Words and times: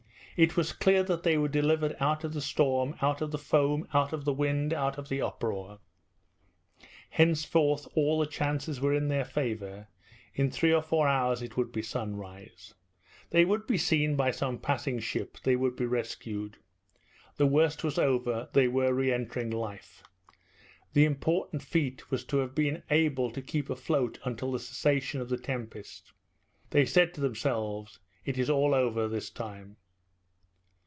It 0.37 0.57
was 0.57 0.73
clear 0.73 1.03
that 1.03 1.21
they 1.21 1.37
were 1.37 1.49
delivered 1.49 1.95
out 1.99 2.23
of 2.23 2.33
the 2.33 2.41
storm, 2.41 2.95
out 2.99 3.21
of 3.21 3.29
the 3.29 3.37
foam, 3.37 3.87
out 3.93 4.11
of 4.11 4.25
the 4.25 4.33
wind, 4.33 4.73
out 4.73 4.97
of 4.97 5.07
the 5.07 5.21
uproar. 5.21 5.77
Henceforth 7.11 7.87
all 7.93 8.17
the 8.19 8.25
chances 8.25 8.81
were 8.81 8.93
in 8.93 9.07
their 9.07 9.25
favour. 9.25 9.87
In 10.33 10.49
three 10.49 10.73
or 10.73 10.81
four 10.81 11.07
hours 11.07 11.43
it 11.43 11.57
would 11.57 11.71
be 11.71 11.83
sunrise. 11.83 12.73
They 13.29 13.45
would 13.45 13.67
be 13.67 13.77
seen 13.77 14.15
by 14.15 14.31
some 14.31 14.57
passing 14.57 14.97
ship; 14.99 15.37
they 15.43 15.55
would 15.55 15.75
be 15.75 15.85
rescued. 15.85 16.57
The 17.37 17.45
worst 17.45 17.83
was 17.83 17.99
over; 17.99 18.49
they 18.53 18.67
were 18.67 18.93
re 18.93 19.11
entering 19.11 19.51
life. 19.51 20.01
The 20.93 21.05
important 21.05 21.61
feat 21.61 22.09
was 22.09 22.23
to 22.25 22.37
have 22.37 22.55
been 22.55 22.81
able 22.89 23.29
to 23.29 23.43
keep 23.43 23.69
afloat 23.69 24.17
until 24.23 24.53
the 24.53 24.59
cessation 24.59 25.21
of 25.21 25.29
the 25.29 25.37
tempest. 25.37 26.13
They 26.71 26.85
said 26.87 27.13
to 27.13 27.21
themselves, 27.21 27.99
"It 28.25 28.39
is 28.39 28.49
all 28.49 28.73
over 28.73 29.07
this 29.07 29.29
time." 29.29 29.75